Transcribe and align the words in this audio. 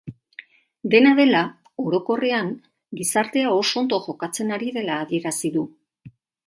Dena 0.93 1.11
dela, 1.19 1.41
orokorrean 1.85 2.51
gizartea 3.03 3.55
oso 3.61 3.83
ondo 3.85 4.03
jokatzen 4.09 4.59
ari 4.59 4.77
dela 4.81 5.01
adierazi 5.07 5.59
du. 5.59 5.71